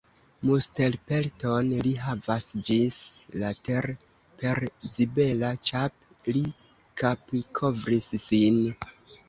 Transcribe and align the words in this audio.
Mustelpelton 0.49 1.67
li 1.87 1.91
havas 2.05 2.47
ĝis 2.69 2.97
la 3.43 3.53
ter', 3.69 3.89
Per 4.41 4.63
zibela 4.97 5.53
ĉap' 5.69 6.33
li 6.39 6.45
kapkovris 7.05 8.13
sin. 8.29 8.63